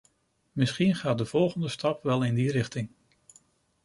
[0.51, 2.89] Misschien gaat de volgende stap wel in die richting.